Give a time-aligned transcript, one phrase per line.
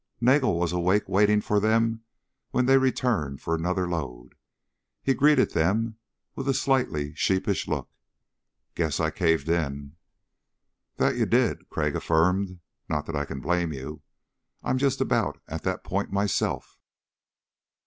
[0.19, 2.01] Nagel was awake, waiting for them
[2.49, 4.33] when they returned for another load.
[5.03, 5.99] He greeted them
[6.35, 7.87] with a slightly sheepish look.
[8.73, 9.97] "Guess I caved in."
[10.95, 12.61] "That you did," Crag affirmed.
[12.89, 14.01] "Not that I can blame you.
[14.63, 16.79] I'm just about at that point myself."